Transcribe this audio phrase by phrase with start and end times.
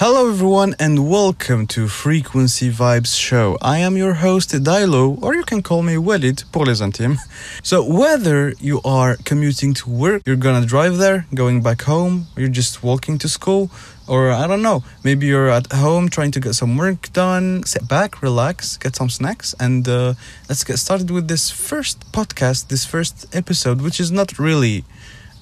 [0.00, 3.58] Hello, everyone, and welcome to Frequency Vibes Show.
[3.60, 7.18] I am your host, Dilo, or you can call me Walid pour les intimes.
[7.64, 12.48] So, whether you are commuting to work, you're gonna drive there, going back home, you're
[12.60, 13.72] just walking to school,
[14.06, 17.88] or I don't know, maybe you're at home trying to get some work done, sit
[17.88, 20.14] back, relax, get some snacks, and uh,
[20.48, 24.84] let's get started with this first podcast, this first episode, which is not really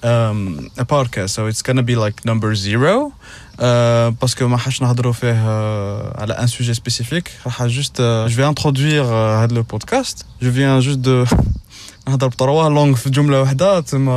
[0.02, 3.12] um, a podcast, so it's gonna be like number zero.
[3.60, 8.26] Euh, parce que ما حاش نهضروا فيه euh, على un sujet spécifique راح juste euh,
[8.26, 11.24] je vais introduire euh, هذا le podcast je viens juste de
[12.08, 14.12] نهضر بطروا لونغ في جمله واحده تما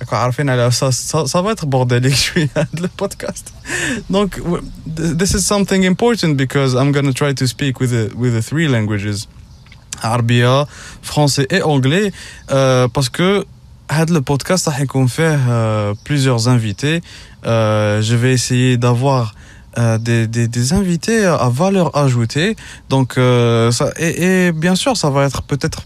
[0.00, 0.90] راكم عارفين على ça
[1.26, 3.52] ça va être bordélique شويه هذا le podcast
[4.10, 4.40] donc
[5.20, 8.68] this is something important because I'm gonna try to speak with the, with the three
[8.68, 9.28] languages
[10.02, 10.66] عربيه
[11.02, 12.12] français et anglais
[12.50, 13.44] euh, parce que
[13.90, 17.02] هذا le podcast راح يكون فيه euh, plusieurs invités
[17.46, 19.34] euh, je vais essayer d'avoir
[19.78, 22.56] euh, des, des, des, invités à valeur ajoutée.
[22.88, 25.82] Donc, euh, ça, et, et, bien sûr, ça va être peut-être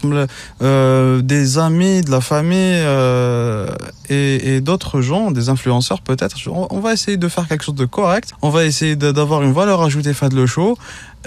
[0.61, 3.67] euh, des amis, de la famille euh,
[4.09, 6.37] et, et d'autres gens, des influenceurs peut-être.
[6.47, 8.31] On, on, va essayer de faire quelque chose de correct.
[8.41, 10.77] On va essayer d'avoir une valeur ajoutée fait le show.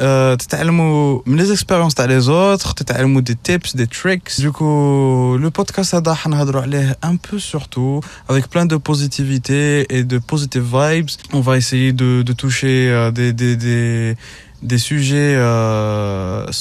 [0.01, 5.37] Euh, تتعلموا من les expériences تاع les autres تتعلموا des tips des tricks du coup
[5.39, 10.65] le podcast هذا حنهضروا عليه un peu surtout avec plein de positivité et de positive
[10.65, 14.16] vibes on va essayer de, de toucher euh, des, des, des,
[14.64, 16.52] des sujets euh,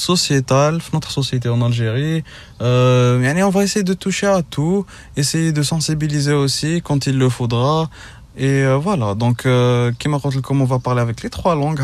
[0.93, 2.23] notre société en Algérie.
[2.61, 4.85] Euh, on va essayer de toucher à tout,
[5.17, 7.89] essayer de sensibiliser aussi quand il le faudra.
[8.37, 11.81] Et euh, voilà, donc euh, Kim euh, comme on va parler avec les trois langues,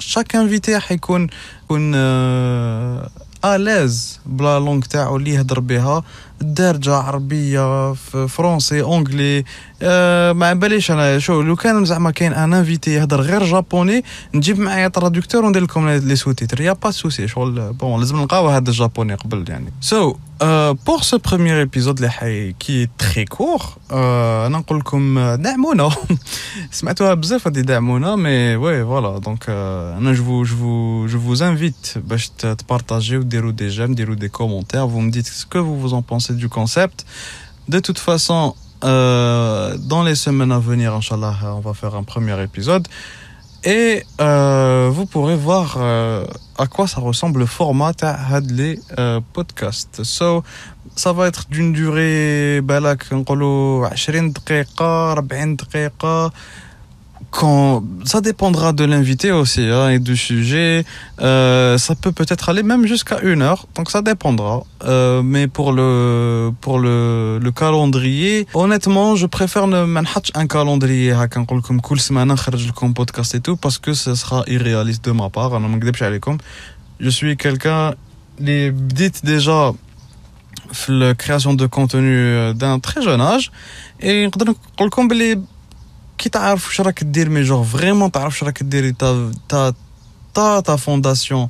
[0.00, 0.80] chaque invité a
[1.70, 1.94] une
[3.54, 6.02] l'aise بلا لونغ تاعو اللي يهضر بها
[6.42, 7.92] الدارجة عربية
[8.28, 9.44] فرونسي أونجلي.
[9.82, 11.18] أه ما باليش أنا.
[11.18, 15.88] شو لو كان زعما كاين أن انفيتي يهضر غير جابوني نجيب معايا ترادكتور وندير لكم
[15.88, 19.72] لي سوتيتر يا با سوسي شغل بون لازم نلقاو هذا الجابوني قبل يعني.
[19.80, 21.98] سو so, Euh, pour ce premier épisode
[22.58, 25.38] qui est très court, euh, euh
[28.18, 29.18] mais ouais, voilà.
[29.20, 34.28] Donc, euh, je, vous, je, vous, je vous invite bah, à partager des j'aime, des
[34.28, 34.86] commentaires.
[34.86, 37.06] Vous me dites ce que vous, en pensez du concept.
[37.68, 42.86] De toute façon, dans les semaines à venir, Inch'Allah, on va faire un premier épisode
[43.65, 46.25] et euh, vous pourrez voir euh,
[46.57, 50.03] à quoi ça ressemble le format de les euh, podcasts.
[50.03, 50.43] So,
[50.95, 56.31] ça va être d'une durée بالك نقولوا 20 دقيقة 40 دقيقة
[58.04, 60.84] ça dépendra de l'invité aussi hein, et du sujet.
[61.20, 64.62] Euh, ça peut peut-être aller même jusqu'à une heure, donc ça dépendra.
[64.84, 71.28] Euh, mais pour le pour le, calendrier, honnêtement, je préfère ne manhatch un calendrier hein,
[71.28, 75.54] comme cool semaine, le podcast et tout parce que ce sera irréaliste de ma part.
[75.54, 76.38] Hein,
[76.98, 77.94] je suis quelqu'un
[78.38, 79.72] les dites déjà
[80.88, 83.52] la création de contenu euh, d'un très jeune âge
[84.00, 84.28] et
[86.17, 89.73] كي تعرف واش راك دير مي جور فريمون تعرف واش راك ديري تا تا
[90.33, 91.49] تا تا فونداسيون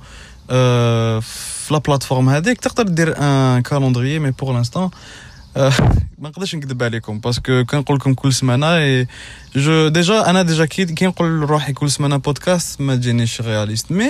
[1.22, 4.90] في لا بلاتفورم هذيك تقدر دير ان كالندريي مي بور لانستون
[5.56, 9.08] ما نقدرش نكذب عليكم باسكو كنقول لكم كل سمانه
[9.56, 14.10] جو ديجا انا ديجا كي كي نقول لروحي كل سمانه بودكاست ما تجينيش رياليست مي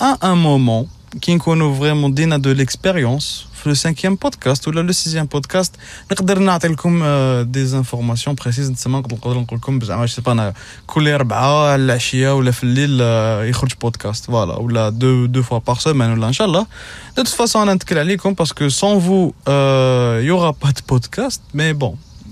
[0.00, 0.88] ا ان مومون
[1.20, 5.74] كي نكونوا فريمون دينا دو ليكسبيريونس في لو سانكيام بودكاست ولا لو سيزيام بودكاست
[6.12, 7.04] نقدر نعطي لكم
[7.42, 10.54] دي زانفورماسيون بريسيز تسمى نقدر نقول لكم زعما سي انا
[10.86, 13.00] كل اربعه على العشيه ولا في الليل
[13.50, 16.66] يخرج بودكاست فوالا ولا دو دو فوا بار سيمين ولا ان شاء الله
[17.16, 19.32] دو توت فاسون انا نتكل عليكم باسكو سون فو
[20.20, 21.96] يورا با دو بودكاست مي بون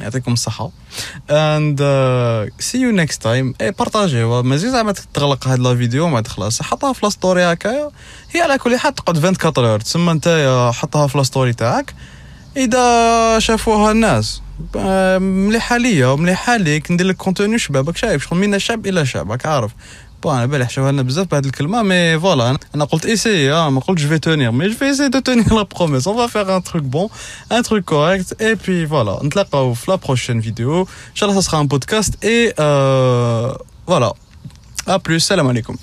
[0.00, 3.54] يعطيكم and uh, see you next time.
[3.60, 4.42] اي بارطاجيوها.
[4.42, 6.62] ماشي زعما تغلق هاد لا فيديو ما خلاص.
[6.62, 7.90] حطها في لا ستوري هكايا
[8.30, 11.94] هي على كل حال تقعد 24 اور تسمى نتايا حطها في لا ستوري تاعك.
[12.56, 14.42] إذا شافوها الناس
[15.20, 19.46] مليحة ليا ومليحة ليك ندير لك كونتوني شبابك شايف شغل من شاب إلى شاب راك
[19.46, 19.70] عارف.
[20.20, 20.58] Bon, on va
[21.84, 25.10] mais voilà, on a essayer, ah, on a je vais tenir, mais je vais essayer
[25.10, 26.08] de tenir la promesse.
[26.08, 27.08] On va faire un truc bon,
[27.50, 29.38] un truc correct, et puis voilà, on se
[29.86, 30.88] la prochaine vidéo.
[31.14, 33.52] Ça sera un podcast, et euh,
[33.86, 34.12] voilà.
[34.86, 35.76] À plus, salam alaikum.